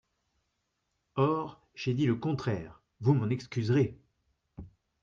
[1.15, 3.99] Or j’ai dit le contraire, vous m’en excuserez.